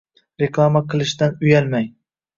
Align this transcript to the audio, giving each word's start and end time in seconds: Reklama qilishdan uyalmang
Reklama 0.43 0.81
qilishdan 0.93 1.37
uyalmang 1.47 1.87